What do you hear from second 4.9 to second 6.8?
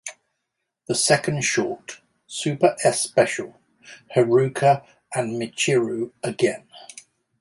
and Michiru, Again!